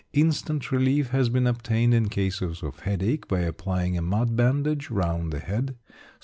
[0.13, 5.31] Instant relief has been obtained in cases of headache by applying a mud bandage round
[5.31, 5.75] the head.